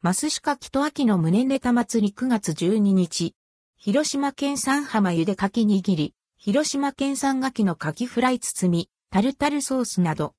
[0.00, 3.34] マスシカキと秋の胸ネタ祭り9月12日。
[3.76, 10.36] 広島県産浜ゆでかき握り、広島県産牡蠣の牡蠣フライ包み、タルタルソースなど。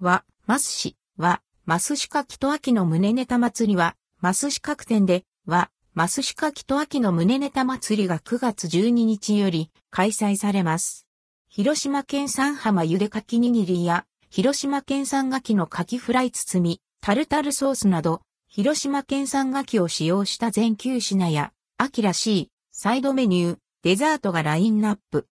[0.00, 11.06] は、マスシ、は、マスシカキと秋の胸ネタ祭りは、マスシ各店で、は、マスシカキと秋の胸ネタ祭りが9月12日より開催されます。
[11.48, 25.28] 広島県産浜ゆでかき握りや、広島県産牡蠣の牡蠣フライ包み、タルタルソースなど、広島県産牡蠣を使用した全9品や、秋らしい、サイドメニュー、デザートがラインナップ。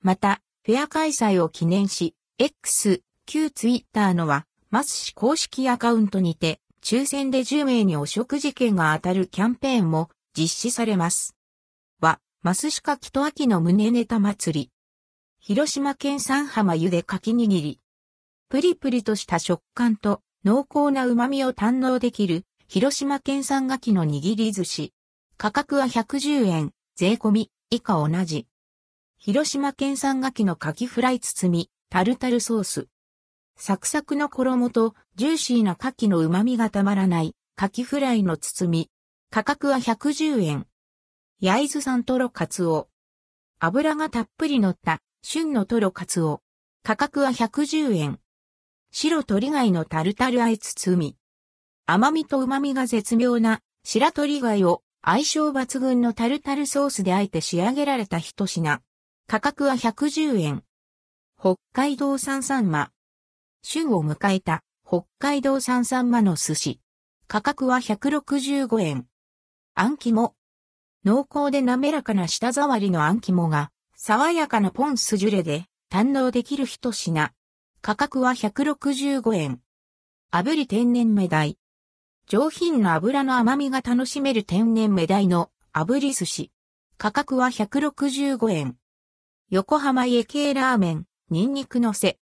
[0.00, 11.36] また、フェア開催を記念し、X、旧ツイッターのは、マス氏公式アカウントにて、抽選で10名にお食事券が当たるキャンペーンも実施されます。
[12.00, 14.70] は、マスシカキと秋の胸ネタ祭り。
[15.38, 17.78] 広島県産浜ゆでかき握り。
[18.52, 24.92] プリプリとした食感と濃厚な旨味を堪能できる広島県産牡蠣の握り寿司。
[25.38, 28.46] 価格は110円、税込み、以下同じ。
[29.16, 32.88] 広島県産牡蠣の牡蠣フライ包み、タルタルソース。
[33.56, 38.90] サクサクの衣とジューシーな牡蠣の旨味がたまらない牡蠣フライの包み。
[39.30, 40.66] 価格は110円。
[41.40, 42.90] 焼津産トロカツオ。
[43.60, 46.42] 油がたっぷり乗った旬のトロカツオ。
[46.82, 48.18] 価格は110円。
[48.94, 51.16] 白鶏貝のタルタルあえ包み。
[51.86, 58.82] 甘みと旨味が絶妙な白鶏貝を相性抜群のタルタルソースであえて仕上げられた一品。
[59.26, 60.62] 価格は110円。
[61.40, 62.90] 北海道産サンマ。
[63.62, 66.80] 旬を迎えた北海道産サンマの寿司。
[67.28, 69.06] 価格は165円。
[69.74, 70.34] あん肝。
[71.06, 77.32] 濃厚で滑らかな舌触りのあん肝が爽やかなポンスジュレで堪能できる一品。
[77.84, 79.60] 価格は165円。
[80.30, 81.58] 炙り天然メダイ。
[82.28, 86.52] 上品な油の甘みが楽しめる天然メダイの炙り寿司。
[86.96, 88.76] 価格は165円。
[89.50, 92.20] 横浜家系ラーメン、ニンニクのせ。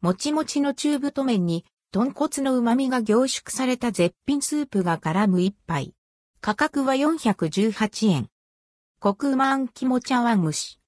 [0.00, 5.94] もちもちの中太麺に、豚骨の旨味が凝縮された絶品スープが絡む一杯。
[6.40, 8.30] 価格は418円。
[8.98, 10.80] コクうまあん肝茶碗蒸し。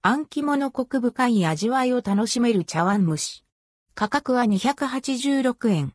[0.00, 3.44] あん肝のコク深い味わいを楽しめる茶碗蒸し。
[4.00, 5.92] 価格は286円。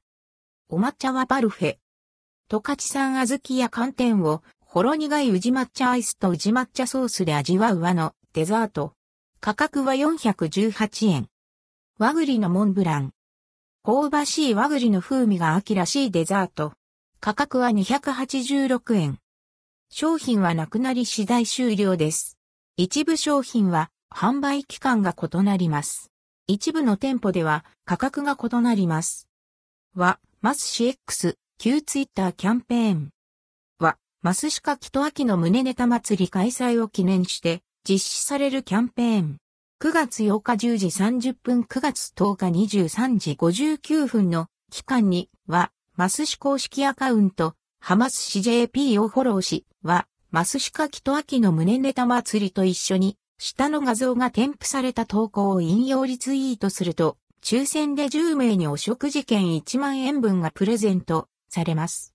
[0.67, 1.77] お抹茶はパルフェ。
[2.49, 8.91] 十勝産小豆や寒天をほろ苦い宇治抹茶アイスと宇治抹茶ソースで味わう和のデザート。
[9.39, 11.27] 価格は418円。
[11.97, 13.13] 和栗のモンブラン。
[13.85, 16.73] 香ばしい和栗の風味が秋らしいデザート。
[17.21, 19.19] 価格は286円。
[19.89, 22.37] 商品はなくなり次第終了です。
[22.75, 26.12] 一部商品は販売期間が異なります。
[26.45, 29.29] 一部の店舗では価格が異なります。
[29.95, 33.09] は、マス CX、旧ツイッターキャンペーン。
[33.79, 39.37] は、マスシカキと秋の胸ネタ祭り開催を記念して実施されるキャンペーン。
[39.81, 62.12] 9月8日10時30分9月10日23時59分の期間には、マスシ公式アカウント、ハマスシ JP をフォローし、は、マスシカキと秋の胸ネタ祭りと一緒に、下の画像が添付された投稿を引用リツイートすると、抽選で10名にお食事券1万円分がプレゼントされます。